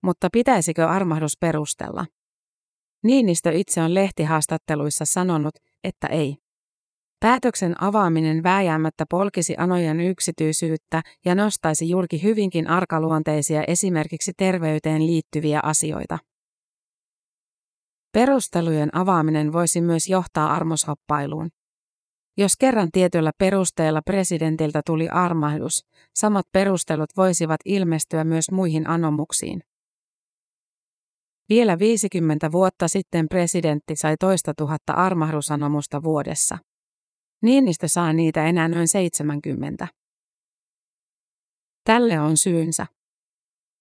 Mutta 0.03 0.29
pitäisikö 0.33 0.89
armahdus 0.89 1.37
perustella? 1.41 2.07
Niinistö 3.05 3.51
itse 3.53 3.83
on 3.83 3.95
lehtihaastatteluissa 3.95 5.05
sanonut, 5.05 5.55
että 5.85 6.07
ei. 6.07 6.37
Päätöksen 7.21 7.83
avaaminen 7.83 8.43
vääjäämättä 8.43 9.05
polkisi 9.11 9.55
anojen 9.59 10.01
yksityisyyttä 10.01 11.03
ja 11.25 11.35
nostaisi 11.35 11.89
julki 11.89 12.23
hyvinkin 12.23 12.71
arkaluonteisia 12.71 13.65
esimerkiksi 13.69 14.33
terveyteen 14.37 15.07
liittyviä 15.07 15.61
asioita. 15.63 16.19
Perustelujen 18.13 18.97
avaaminen 18.97 19.53
voisi 19.53 19.81
myös 19.81 20.09
johtaa 20.09 20.53
armoshoppailuun. 20.53 21.51
Jos 22.37 22.57
kerran 22.57 22.89
tietyllä 22.93 23.33
perusteella 23.39 24.03
presidentiltä 24.03 24.83
tuli 24.87 25.09
armahdus, 25.09 25.87
samat 26.15 26.47
perustelut 26.53 27.11
voisivat 27.17 27.61
ilmestyä 27.65 28.25
myös 28.25 28.51
muihin 28.51 28.89
anomuksiin. 28.89 29.63
Vielä 31.51 31.79
50 31.79 32.53
vuotta 32.53 32.89
sitten 32.89 33.29
presidentti 33.29 33.97
sai 33.97 34.17
toista 34.21 34.55
tuhatta 34.55 34.93
armahdusanomusta 34.93 36.03
vuodessa. 36.03 36.59
Niinistö 37.43 37.89
saa 37.89 38.13
niitä 38.13 38.47
enää 38.47 38.69
noin 38.69 38.89
70. 38.89 39.89
Tälle 41.85 42.21
on 42.21 42.37
syynsä. 42.37 42.87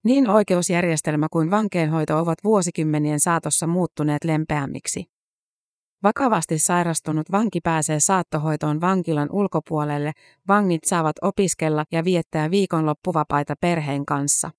Niin 0.04 0.30
oikeusjärjestelmä 0.30 1.28
kuin 1.32 1.52
vankeenhoito 1.52 2.20
ovat 2.20 2.44
vuosikymmenien 2.44 3.20
saatossa 3.20 3.68
muuttuneet 3.68 4.24
lempeämmiksi. 4.24 5.06
Vakavasti 6.04 6.60
sairastunut 6.60 7.32
vanki 7.32 7.62
pääsee 7.62 8.00
saattohoitoon 8.00 8.82
vankilan 8.82 9.30
ulkopuolelle, 9.32 10.12
vangit 10.48 10.84
saavat 10.84 11.16
opiskella 11.22 11.86
ja 11.92 12.04
viettää 12.04 12.52
viikonloppuvapaita 12.52 13.56
perheen 13.62 14.06
kanssa. 14.06 14.52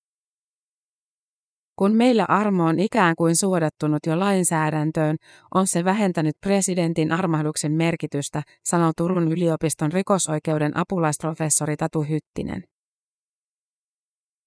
Kun 1.81 1.95
meillä 1.95 2.25
armo 2.27 2.65
on 2.65 2.79
ikään 2.79 3.15
kuin 3.15 3.35
suodattunut 3.35 3.99
jo 4.07 4.19
lainsäädäntöön, 4.19 5.17
on 5.55 5.67
se 5.67 5.85
vähentänyt 5.85 6.35
presidentin 6.41 7.11
armahduksen 7.11 7.71
merkitystä, 7.71 8.43
sanoo 8.65 8.91
Turun 8.97 9.31
yliopiston 9.31 9.91
rikosoikeuden 9.91 10.77
apulaisprofessori 10.77 11.77
Tatu 11.77 12.01
Hyttinen. 12.01 12.63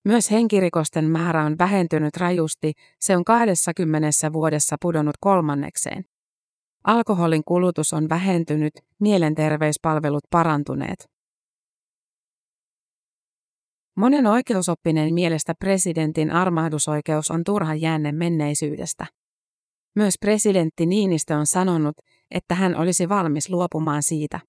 Myös 0.05 0.31
henkirikosten 0.31 1.05
määrä 1.05 1.45
on 1.45 1.59
vähentynyt 1.59 2.17
rajusti, 2.17 2.73
se 3.01 3.17
on 3.17 3.25
20 3.25 4.33
vuodessa 4.33 4.77
pudonnut 4.81 5.17
kolmannekseen. 5.21 6.05
Alkoholin 6.85 7.43
kulutus 7.45 7.93
on 7.93 8.09
vähentynyt, 8.09 8.73
mielenterveyspalvelut 9.01 10.25
parantuneet. 10.31 11.14
Monen 13.97 14.27
oikeusoppineen 14.27 15.15
mielestä 15.15 15.55
presidentin 15.59 16.31
armahdusoikeus 16.31 17.31
on 17.31 17.45
turha 17.45 17.75
jänne 17.75 18.13
menneisyydestä. 18.13 19.07
Myös 19.97 20.15
presidentti 20.21 20.87
Niinistö 20.87 21.37
on 21.37 21.47
sanonut, 21.47 21.97
että 22.31 22.55
hän 22.55 22.77
olisi 22.77 23.09
valmis 23.09 23.51
luopumaan 23.51 24.03
siitä. 24.03 24.41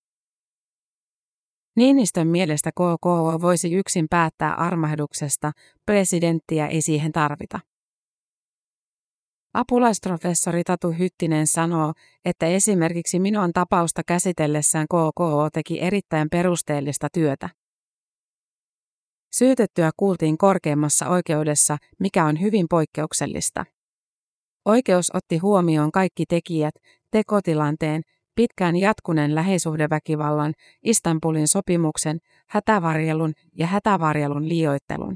Niinistön 1.75 2.27
mielestä 2.27 2.71
KKO 2.71 3.41
voisi 3.41 3.73
yksin 3.73 4.05
päättää 4.09 4.53
armahduksesta, 4.53 5.51
presidenttiä 5.85 6.67
ei 6.67 6.81
siihen 6.81 7.11
tarvita. 7.11 7.59
Apulaisprofessori 9.53 10.63
Tatu 10.63 10.91
Hyttinen 10.91 11.47
sanoo, 11.47 11.93
että 12.25 12.45
esimerkiksi 12.45 13.19
minun 13.19 13.53
tapausta 13.53 14.01
käsitellessään 14.07 14.87
KKO 14.87 15.49
teki 15.53 15.81
erittäin 15.81 16.27
perusteellista 16.31 17.07
työtä. 17.13 17.49
Syytettyä 19.37 19.91
kuultiin 19.97 20.37
korkeimmassa 20.37 21.09
oikeudessa, 21.09 21.77
mikä 21.99 22.25
on 22.25 22.41
hyvin 22.41 22.65
poikkeuksellista. 22.69 23.65
Oikeus 24.65 25.11
otti 25.15 25.37
huomioon 25.37 25.91
kaikki 25.91 26.25
tekijät, 26.25 26.75
tekotilanteen, 27.11 28.01
pitkään 28.35 28.75
jatkuneen 28.75 29.35
läheisuhdeväkivallan, 29.35 30.53
Istanbulin 30.83 31.47
sopimuksen, 31.47 32.17
hätävarjelun 32.49 33.33
ja 33.53 33.67
hätävarjelun 33.67 34.49
liioittelun. 34.49 35.15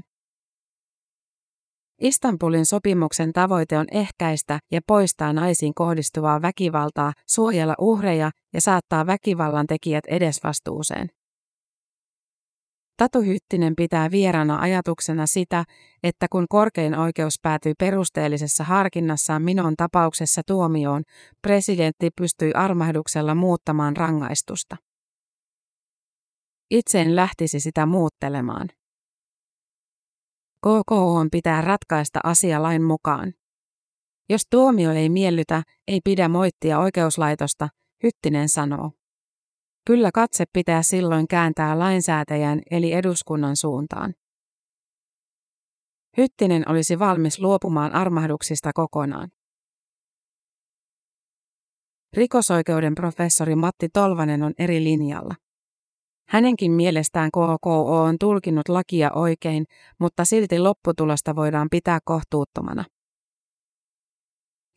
Istanbulin 2.00 2.66
sopimuksen 2.66 3.32
tavoite 3.32 3.78
on 3.78 3.86
ehkäistä 3.90 4.58
ja 4.70 4.80
poistaa 4.86 5.32
naisiin 5.32 5.74
kohdistuvaa 5.74 6.42
väkivaltaa, 6.42 7.12
suojella 7.26 7.74
uhreja 7.78 8.30
ja 8.52 8.60
saattaa 8.60 9.06
väkivallan 9.06 9.66
tekijät 9.66 10.04
edesvastuuseen. 10.06 11.10
Tatu 13.00 13.20
Hyttinen 13.20 13.76
pitää 13.76 14.10
vierana 14.10 14.60
ajatuksena 14.60 15.26
sitä, 15.26 15.64
että 16.02 16.26
kun 16.30 16.46
korkein 16.48 16.98
oikeus 16.98 17.34
päätyi 17.42 17.74
perusteellisessa 17.78 18.64
harkinnassaan 18.64 19.42
Minon 19.42 19.74
tapauksessa 19.76 20.42
tuomioon, 20.46 21.02
presidentti 21.42 22.10
pystyi 22.16 22.52
armahduksella 22.52 23.34
muuttamaan 23.34 23.96
rangaistusta. 23.96 24.76
Itse 26.70 27.00
en 27.00 27.16
lähtisi 27.16 27.60
sitä 27.60 27.86
muuttelemaan. 27.86 28.68
KKO 30.58 31.26
pitää 31.32 31.60
ratkaista 31.60 32.20
asia 32.24 32.62
lain 32.62 32.82
mukaan. 32.82 33.32
Jos 34.28 34.42
tuomio 34.50 34.92
ei 34.92 35.08
miellytä, 35.08 35.62
ei 35.88 36.00
pidä 36.04 36.28
moittia 36.28 36.78
oikeuslaitosta, 36.78 37.68
Hyttinen 38.02 38.48
sanoo. 38.48 38.99
Kyllä 39.86 40.10
katse 40.14 40.44
pitää 40.52 40.82
silloin 40.82 41.28
kääntää 41.28 41.78
lainsäätäjän 41.78 42.60
eli 42.70 42.92
eduskunnan 42.92 43.56
suuntaan. 43.56 44.14
Hyttinen 46.16 46.68
olisi 46.68 46.98
valmis 46.98 47.40
luopumaan 47.40 47.92
armahduksista 47.92 48.70
kokonaan. 48.74 49.28
Rikosoikeuden 52.12 52.94
professori 52.94 53.54
Matti 53.54 53.88
Tolvanen 53.88 54.42
on 54.42 54.52
eri 54.58 54.84
linjalla. 54.84 55.34
Hänenkin 56.28 56.72
mielestään 56.72 57.30
KKO 57.30 58.02
on 58.02 58.16
tulkinnut 58.20 58.68
lakia 58.68 59.10
oikein, 59.12 59.64
mutta 59.98 60.24
silti 60.24 60.58
lopputulosta 60.58 61.36
voidaan 61.36 61.68
pitää 61.70 61.98
kohtuuttomana. 62.04 62.84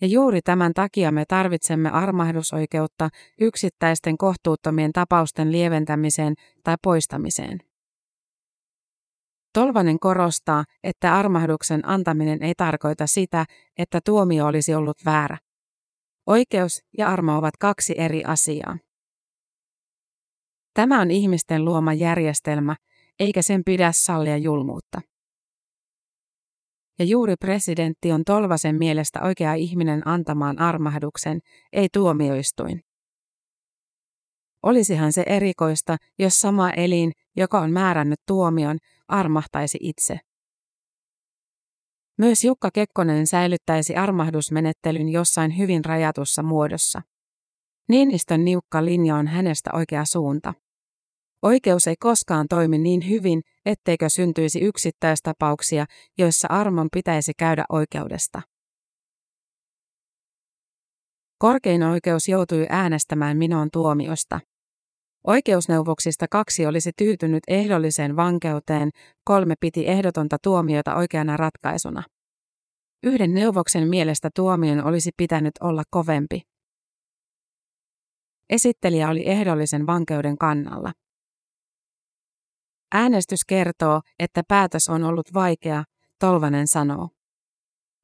Ja 0.02 0.08
juuri 0.08 0.42
tämän 0.42 0.74
takia 0.74 1.12
me 1.12 1.26
tarvitsemme 1.28 1.90
armahdusoikeutta 1.90 3.10
yksittäisten 3.42 4.18
kohtuuttomien 4.18 4.94
tapausten 4.94 5.52
lieventämiseen 5.52 6.34
tai 6.64 6.76
poistamiseen. 6.84 7.60
Tolvanen 9.54 10.00
korostaa, 10.00 10.64
että 10.84 11.16
armahduksen 11.16 11.88
antaminen 11.90 12.44
ei 12.44 12.54
tarkoita 12.58 13.08
sitä, 13.08 13.46
että 13.78 14.00
tuomio 14.06 14.46
olisi 14.46 14.76
ollut 14.76 14.98
väärä. 15.06 15.38
Oikeus 16.28 16.82
ja 16.98 17.10
armo 17.10 17.38
ovat 17.38 17.58
kaksi 17.60 17.94
eri 17.98 18.24
asiaa. 18.24 18.78
Tämä 20.74 21.02
on 21.02 21.12
ihmisten 21.12 21.66
luoma 21.66 21.94
järjestelmä, 21.94 22.76
eikä 23.20 23.42
sen 23.42 23.64
pidä 23.64 23.92
sallia 23.96 24.38
julmuutta. 24.38 25.02
Ja 27.00 27.06
juuri 27.06 27.36
presidentti 27.36 28.12
on 28.12 28.24
Tolvasen 28.24 28.76
mielestä 28.76 29.22
oikea 29.22 29.54
ihminen 29.54 30.08
antamaan 30.08 30.60
armahduksen, 30.60 31.40
ei 31.74 31.88
tuomioistuin. 31.94 32.82
Olisihan 34.64 35.14
se 35.14 35.24
erikoista, 35.26 35.98
jos 36.20 36.40
sama 36.40 36.72
elin, 36.72 37.12
joka 37.38 37.60
on 37.60 37.72
määrännyt 37.72 38.20
tuomion, 38.28 38.78
armahtaisi 39.08 39.78
itse. 39.82 40.20
Myös 42.18 42.44
Jukka 42.44 42.70
Kekkonen 42.74 43.28
säilyttäisi 43.28 43.96
armahdusmenettelyn 43.96 45.10
jossain 45.10 45.58
hyvin 45.58 45.86
rajatussa 45.86 46.44
muodossa. 46.44 47.02
Niinistön 47.90 48.46
niukka 48.46 48.86
linja 48.86 49.16
on 49.16 49.28
hänestä 49.28 49.70
oikea 49.74 50.06
suunta. 50.06 50.54
Oikeus 51.44 51.88
ei 51.88 51.96
koskaan 52.00 52.48
toimi 52.50 52.78
niin 52.78 53.10
hyvin, 53.10 53.42
etteikö 53.66 54.10
syntyisi 54.10 54.60
yksittäistapauksia, 54.60 55.86
joissa 56.18 56.48
armon 56.52 56.88
pitäisi 56.94 57.32
käydä 57.38 57.66
oikeudesta. 57.70 58.42
Korkein 61.38 61.84
oikeus 61.84 62.28
joutui 62.28 62.66
äänestämään 62.70 63.38
Minon 63.38 63.70
tuomiosta. 63.74 64.40
Oikeusneuvoksista 65.28 66.26
kaksi 66.32 66.66
olisi 66.66 66.92
tyytynyt 66.98 67.44
ehdolliseen 67.48 68.16
vankeuteen, 68.16 68.90
kolme 69.24 69.56
piti 69.60 69.88
ehdotonta 69.88 70.38
tuomiota 70.44 70.96
oikeana 70.96 71.38
ratkaisuna. 71.38 72.04
Yhden 73.04 73.34
neuvoksen 73.34 73.88
mielestä 73.88 74.30
tuomion 74.36 74.84
olisi 74.84 75.12
pitänyt 75.18 75.54
olla 75.62 75.84
kovempi. 75.90 76.42
Esittelijä 78.50 79.10
oli 79.10 79.24
ehdollisen 79.30 79.88
vankeuden 79.88 80.38
kannalla. 80.38 80.92
Äänestys 82.94 83.46
kertoo, 83.46 84.02
että 84.20 84.42
päätös 84.48 84.90
on 84.90 85.04
ollut 85.04 85.34
vaikea, 85.34 85.84
Tolvanen 86.20 86.68
sanoo. 86.68 87.10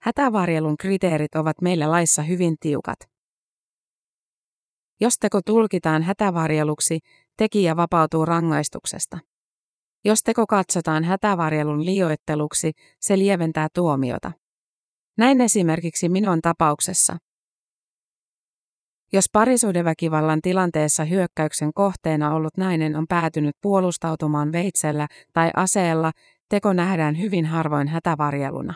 Hätävarjelun 0.01 0.77
kriteerit 0.77 1.35
ovat 1.35 1.61
meillä 1.61 1.91
laissa 1.91 2.21
hyvin 2.21 2.55
tiukat. 2.59 2.99
Jos 5.01 5.17
teko 5.19 5.41
tulkitaan 5.45 6.03
hätävarjeluksi, 6.03 6.99
tekijä 7.37 7.75
vapautuu 7.75 8.25
rangaistuksesta. 8.25 9.17
Jos 10.05 10.23
teko 10.23 10.47
katsotaan 10.47 11.03
hätävarjelun 11.03 11.85
liioitteluksi, 11.85 12.71
se 12.99 13.17
lieventää 13.17 13.67
tuomiota. 13.73 14.31
Näin 15.17 15.41
esimerkiksi 15.41 16.09
minun 16.09 16.41
tapauksessa. 16.41 17.17
Jos 19.11 19.25
parisuhdeväkivallan 19.33 20.41
tilanteessa 20.41 21.03
hyökkäyksen 21.03 21.73
kohteena 21.73 22.33
ollut 22.33 22.57
nainen 22.57 22.95
on 22.95 23.05
päätynyt 23.07 23.55
puolustautumaan 23.61 24.51
veitsellä 24.51 25.07
tai 25.33 25.51
aseella, 25.55 26.11
teko 26.49 26.73
nähdään 26.73 27.19
hyvin 27.19 27.45
harvoin 27.45 27.87
hätävarjeluna. 27.87 28.73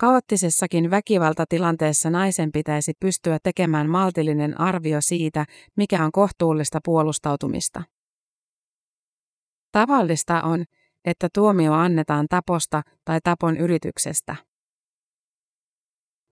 Kaoottisessakin 0.00 0.90
väkivaltatilanteessa 0.90 2.10
naisen 2.10 2.52
pitäisi 2.52 2.92
pystyä 3.00 3.38
tekemään 3.42 3.90
maltillinen 3.90 4.60
arvio 4.60 5.00
siitä, 5.00 5.44
mikä 5.76 6.04
on 6.04 6.12
kohtuullista 6.12 6.78
puolustautumista. 6.84 7.82
Tavallista 9.72 10.42
on, 10.42 10.64
että 11.04 11.28
tuomio 11.34 11.72
annetaan 11.72 12.26
taposta 12.28 12.82
tai 13.04 13.20
tapon 13.24 13.56
yrityksestä. 13.56 14.36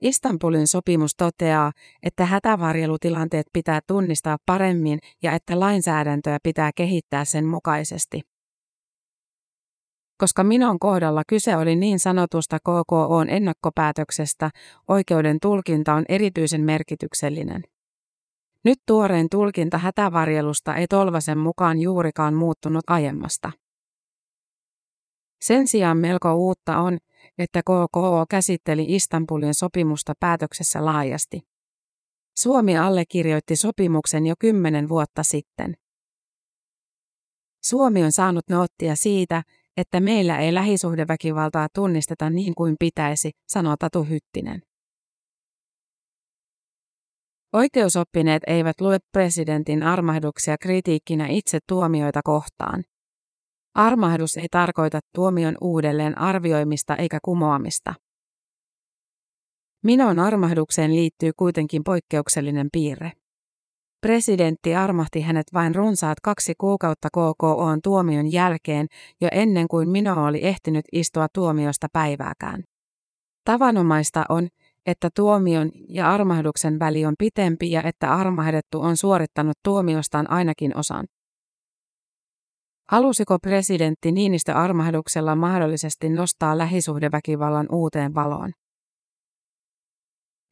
Istanbulin 0.04 0.66
sopimus 0.66 1.14
toteaa, 1.16 1.72
että 2.02 2.24
hätävarjelutilanteet 2.24 3.46
pitää 3.52 3.80
tunnistaa 3.86 4.36
paremmin 4.46 4.98
ja 5.22 5.32
että 5.32 5.60
lainsäädäntöä 5.60 6.38
pitää 6.42 6.70
kehittää 6.76 7.24
sen 7.24 7.46
mukaisesti. 7.46 8.20
Koska 10.18 10.44
Minon 10.44 10.78
kohdalla 10.78 11.22
kyse 11.28 11.56
oli 11.56 11.76
niin 11.76 11.98
sanotusta 11.98 12.58
KKOn 12.58 13.28
ennakkopäätöksestä, 13.28 14.50
oikeuden 14.88 15.38
tulkinta 15.42 15.94
on 15.94 16.04
erityisen 16.08 16.60
merkityksellinen. 16.60 17.62
Nyt 18.64 18.78
tuoreen 18.86 19.26
tulkinta 19.30 19.78
hätävarjelusta 19.78 20.74
ei 20.74 20.86
Tolvasen 20.86 21.38
mukaan 21.38 21.80
juurikaan 21.80 22.34
muuttunut 22.34 22.84
aiemmasta. 22.90 23.52
Sen 25.44 25.68
sijaan 25.68 25.98
melko 25.98 26.34
uutta 26.34 26.78
on, 26.78 26.98
että 27.38 27.62
KKO 27.62 28.26
käsitteli 28.30 28.84
Istanbulin 28.88 29.54
sopimusta 29.54 30.12
päätöksessä 30.20 30.84
laajasti. 30.84 31.40
Suomi 32.38 32.76
allekirjoitti 32.76 33.56
sopimuksen 33.56 34.26
jo 34.26 34.34
kymmenen 34.38 34.88
vuotta 34.88 35.22
sitten. 35.22 35.74
Suomi 37.64 38.04
on 38.04 38.12
saanut 38.12 38.44
noottia 38.50 38.96
siitä, 38.96 39.42
että 39.76 40.00
meillä 40.00 40.38
ei 40.38 40.54
lähisuhdeväkivaltaa 40.54 41.68
tunnisteta 41.74 42.30
niin 42.30 42.54
kuin 42.54 42.76
pitäisi, 42.78 43.30
sanoo 43.48 43.76
Tatu 43.78 44.04
Hyttinen. 44.04 44.62
Oikeusoppineet 47.52 48.42
eivät 48.46 48.80
lue 48.80 48.98
presidentin 49.12 49.82
armahduksia 49.82 50.56
kritiikkinä 50.58 51.26
itse 51.26 51.58
tuomioita 51.68 52.20
kohtaan. 52.24 52.84
Armahdus 53.74 54.36
ei 54.36 54.46
tarkoita 54.50 55.00
tuomion 55.14 55.56
uudelleen 55.60 56.18
arvioimista 56.18 56.96
eikä 56.96 57.18
kumoamista. 57.22 57.94
Minon 59.84 60.18
armahdukseen 60.18 60.94
liittyy 60.94 61.30
kuitenkin 61.36 61.84
poikkeuksellinen 61.84 62.68
piirre. 62.72 63.12
Presidentti 64.00 64.74
armahti 64.74 65.20
hänet 65.20 65.46
vain 65.54 65.74
runsaat 65.74 66.20
kaksi 66.20 66.54
kuukautta 66.58 67.08
KKOn 67.08 67.80
tuomion 67.82 68.32
jälkeen 68.32 68.86
jo 69.20 69.28
ennen 69.32 69.68
kuin 69.68 69.88
Mino 69.88 70.24
oli 70.24 70.44
ehtinyt 70.44 70.84
istua 70.92 71.26
tuomiosta 71.34 71.86
päivääkään. 71.92 72.62
Tavanomaista 73.44 74.24
on, 74.28 74.48
että 74.86 75.08
tuomion 75.16 75.70
ja 75.88 76.12
armahduksen 76.12 76.78
väli 76.78 77.04
on 77.06 77.14
pitempi 77.18 77.70
ja 77.70 77.82
että 77.82 78.14
armahdettu 78.14 78.80
on 78.80 78.96
suorittanut 78.96 79.56
tuomiostaan 79.64 80.30
ainakin 80.30 80.76
osan. 80.76 81.06
Halusiko 82.90 83.38
presidentti 83.38 84.12
Niinistö 84.12 84.54
armahduksella 84.54 85.36
mahdollisesti 85.36 86.08
nostaa 86.08 86.58
lähisuhdeväkivallan 86.58 87.66
uuteen 87.72 88.14
valoon? 88.14 88.52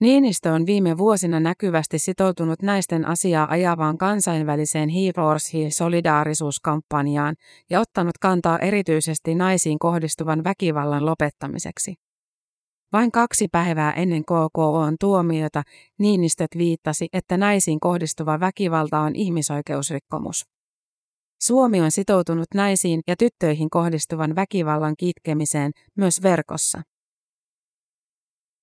Niinistö 0.01 0.53
on 0.53 0.66
viime 0.66 0.99
vuosina 0.99 1.40
näkyvästi 1.40 1.99
sitoutunut 1.99 2.62
naisten 2.62 3.05
asiaa 3.07 3.51
ajavaan 3.51 3.99
kansainväliseen 3.99 4.88
He 4.88 5.12
Force 5.16 5.59
He 5.59 5.71
solidaarisuuskampanjaan 5.71 7.35
ja 7.71 7.81
ottanut 7.81 8.18
kantaa 8.21 8.59
erityisesti 8.59 9.35
naisiin 9.35 9.79
kohdistuvan 9.79 10.45
väkivallan 10.45 11.07
lopettamiseksi. 11.07 11.95
Vain 12.92 13.12
kaksi 13.12 13.49
päivää 13.53 13.92
ennen 13.92 14.23
KKOn 14.23 14.97
tuomiota 15.01 15.62
Niinistöt 15.99 16.51
viittasi, 16.59 17.09
että 17.12 17.37
naisiin 17.37 17.81
kohdistuva 17.81 18.40
väkivalta 18.40 19.01
on 19.01 19.16
ihmisoikeusrikkomus. 19.16 20.51
Suomi 21.42 21.81
on 21.81 21.90
sitoutunut 21.90 22.46
naisiin 22.55 23.00
ja 23.07 23.16
tyttöihin 23.16 23.70
kohdistuvan 23.70 24.37
väkivallan 24.37 24.94
kitkemiseen 24.98 25.72
myös 25.96 26.22
verkossa. 26.22 26.83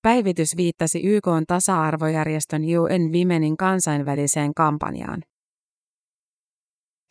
Päivitys 0.02 0.56
viittasi 0.56 1.00
YK 1.04 1.24
tasa-arvojärjestön 1.48 2.62
UN 2.62 3.12
Womenin 3.12 3.56
kansainväliseen 3.56 4.54
kampanjaan. 4.54 5.22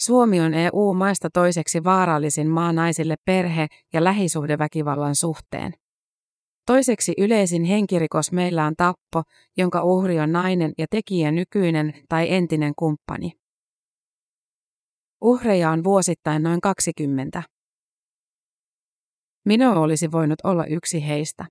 Suomi 0.02 0.42
on 0.42 0.54
EU-maista 0.54 1.30
toiseksi 1.34 1.84
vaarallisin 1.84 2.48
maa 2.48 2.74
naisille 2.74 3.16
perhe- 3.26 3.68
ja 3.94 4.04
lähisuhdeväkivallan 4.04 5.16
suhteen. 5.16 5.74
Toiseksi 6.66 7.14
yleisin 7.18 7.64
henkirikos 7.64 8.32
meillä 8.32 8.66
on 8.66 8.74
tappo, 8.78 9.24
jonka 9.58 9.84
uhri 9.84 10.20
on 10.20 10.32
nainen 10.32 10.74
ja 10.78 10.86
tekijä 10.90 11.32
nykyinen 11.32 11.94
tai 12.10 12.34
entinen 12.34 12.74
kumppani. 12.76 13.39
Uhreja 15.22 15.72
on 15.72 15.84
vuosittain 15.84 16.44
noin 16.44 16.62
20. 16.62 17.44
Minä 19.46 19.74
olisi 19.74 20.12
voinut 20.12 20.40
olla 20.44 20.66
yksi 20.66 21.08
heistä. 21.08 21.46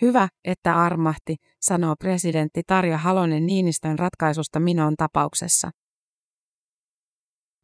Hyvä, 0.00 0.28
että 0.44 0.76
armahti, 0.76 1.36
sanoo 1.60 1.94
presidentti 1.98 2.62
Tarja 2.66 2.98
Halonen 2.98 3.46
Niinistön 3.46 3.98
ratkaisusta 3.98 4.60
Minon 4.60 4.94
tapauksessa. 4.96 5.70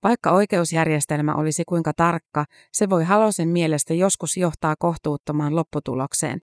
Vaikka 0.03 0.31
oikeusjärjestelmä 0.31 1.35
olisi 1.35 1.63
kuinka 1.69 1.93
tarkka, 1.97 2.45
se 2.73 2.91
voi 2.91 3.05
Halosen 3.05 3.49
mielestä 3.49 3.95
joskus 3.95 4.37
johtaa 4.37 4.75
kohtuuttomaan 4.79 5.57
lopputulokseen. 5.57 6.41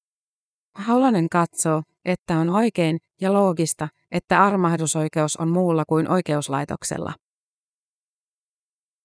Halonen 0.76 1.30
katsoo, 1.30 1.84
että 2.06 2.38
on 2.38 2.50
oikein 2.50 2.98
ja 3.22 3.34
loogista, 3.34 3.88
että 4.12 4.44
armahdusoikeus 4.44 5.36
on 5.36 5.50
muulla 5.50 5.84
kuin 5.88 6.10
oikeuslaitoksella. 6.10 7.14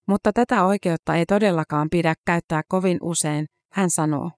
Mutta 0.08 0.32
tätä 0.32 0.64
oikeutta 0.64 1.14
ei 1.14 1.26
todellakaan 1.26 1.88
pidä 1.90 2.14
käyttää 2.26 2.62
kovin 2.68 2.98
usein, 3.02 3.46
hän 3.72 3.90
sanoo. 3.90 4.30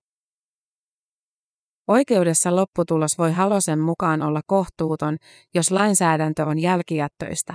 Oikeudessa 1.89 2.57
lopputulos 2.57 3.19
voi 3.19 3.33
Halosen 3.33 3.79
mukaan 3.79 4.23
olla 4.23 4.41
kohtuuton, 4.47 5.17
jos 5.55 5.71
lainsäädäntö 5.71 6.45
on 6.47 6.59
jälkijättöistä. 6.59 7.55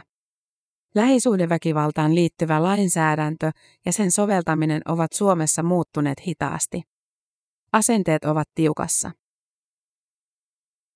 Lähisuhdeväkivaltaan 0.96 2.16
liittyvä 2.16 2.64
lainsäädäntö 2.64 3.52
ja 3.86 3.94
sen 3.94 4.12
soveltaminen 4.12 4.82
ovat 4.88 5.14
Suomessa 5.14 5.64
muuttuneet 5.64 6.28
hitaasti. 6.28 6.82
Asenteet 7.74 8.26
ovat 8.26 8.48
tiukassa. 8.56 9.12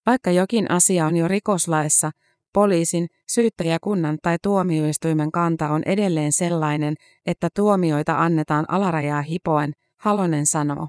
Vaikka 0.05 0.31
jokin 0.31 0.71
asia 0.71 1.05
on 1.05 1.17
jo 1.17 1.27
rikoslaissa, 1.27 2.11
poliisin, 2.53 3.07
syyttäjäkunnan 3.31 4.17
tai 4.21 4.37
tuomioistuimen 4.43 5.31
kanta 5.31 5.69
on 5.69 5.81
edelleen 5.85 6.31
sellainen, 6.31 6.95
että 7.25 7.49
tuomioita 7.55 8.19
annetaan 8.19 8.65
alarajaa 8.67 9.21
hipoen, 9.21 9.73
Halonen 9.99 10.45
sanoo. 10.45 10.87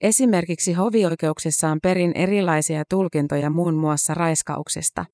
Esimerkiksi 0.00 0.72
hovioikeuksissa 0.72 1.68
on 1.68 1.78
perin 1.82 2.12
erilaisia 2.14 2.82
tulkintoja 2.90 3.50
muun 3.50 3.74
muassa 3.74 4.14
raiskauksesta. 4.14 5.04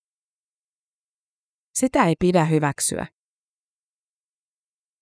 Sitä 1.75 2.05
ei 2.05 2.14
pidä 2.18 2.44
hyväksyä. 2.44 3.07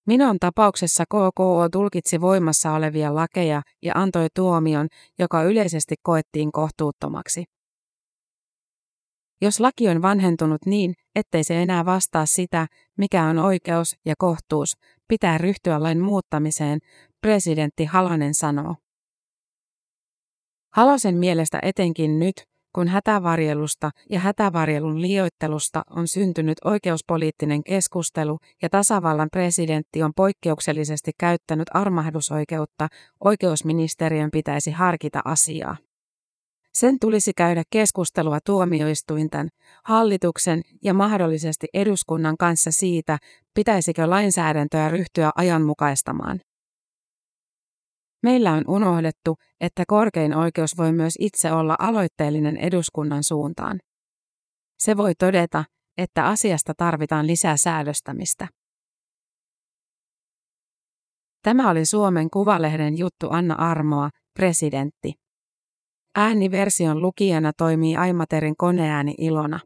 Minon 0.06 0.36
tapauksessa 0.40 1.04
KKO 1.04 1.68
tulkitsi 1.72 2.20
voimassa 2.20 2.72
olevia 2.72 3.14
lakeja 3.14 3.62
ja 3.82 3.92
antoi 3.94 4.26
tuomion, 4.34 4.88
joka 5.18 5.42
yleisesti 5.42 5.94
koettiin 6.02 6.52
kohtuuttomaksi. 6.52 7.44
Jos 9.40 9.60
laki 9.60 9.88
on 9.88 10.02
vanhentunut 10.02 10.66
niin, 10.66 10.94
ettei 11.14 11.44
se 11.44 11.62
enää 11.62 11.84
vastaa 11.84 12.26
sitä, 12.26 12.66
mikä 12.98 13.24
on 13.24 13.38
oikeus 13.38 13.96
ja 14.04 14.14
kohtuus, 14.18 14.76
pitää 15.08 15.38
ryhtyä 15.38 15.82
lain 15.82 16.00
muuttamiseen, 16.00 16.78
presidentti 17.20 17.84
Halonen 17.84 18.34
sanoo. 18.34 18.74
Halosen 20.74 21.14
mielestä 21.14 21.58
etenkin 21.62 22.18
nyt, 22.18 22.34
kun 22.76 22.88
hätävarjelusta 22.88 23.90
ja 24.10 24.20
hätävarjelun 24.20 25.02
liioittelusta 25.02 25.82
on 25.90 26.08
syntynyt 26.08 26.58
oikeuspoliittinen 26.64 27.64
keskustelu 27.64 28.38
ja 28.62 28.68
tasavallan 28.70 29.28
presidentti 29.32 30.02
on 30.02 30.12
poikkeuksellisesti 30.16 31.10
käyttänyt 31.18 31.68
armahdusoikeutta, 31.74 32.88
oikeusministeriön 33.24 34.30
pitäisi 34.30 34.70
harkita 34.70 35.20
asiaa. 35.24 35.76
Sen 36.74 36.98
tulisi 37.00 37.32
käydä 37.36 37.62
keskustelua 37.70 38.38
tuomioistuinten, 38.46 39.48
hallituksen 39.84 40.62
ja 40.84 40.94
mahdollisesti 40.94 41.66
eduskunnan 41.74 42.36
kanssa 42.36 42.70
siitä, 42.70 43.18
pitäisikö 43.54 44.10
lainsäädäntöä 44.10 44.88
ryhtyä 44.88 45.30
ajanmukaistamaan. 45.36 46.40
Meillä 48.26 48.52
on 48.52 48.64
unohdettu, 48.68 49.36
että 49.60 49.84
korkein 49.88 50.36
oikeus 50.36 50.76
voi 50.76 50.92
myös 50.92 51.14
itse 51.18 51.52
olla 51.52 51.76
aloitteellinen 51.78 52.56
eduskunnan 52.56 53.24
suuntaan. 53.24 53.80
Se 54.78 54.96
voi 54.96 55.14
todeta, 55.14 55.64
että 55.98 56.26
asiasta 56.26 56.72
tarvitaan 56.76 57.26
lisää 57.26 57.56
säädöstämistä. 57.56 58.48
Tämä 61.42 61.70
oli 61.70 61.86
Suomen 61.86 62.30
Kuvalehden 62.30 62.98
juttu 62.98 63.28
Anna 63.30 63.54
Armoa, 63.54 64.10
presidentti. 64.34 65.12
Ääniversion 66.14 67.02
lukijana 67.02 67.52
toimii 67.52 67.96
Aimaterin 67.96 68.56
koneääni 68.56 69.14
Ilona. 69.18 69.60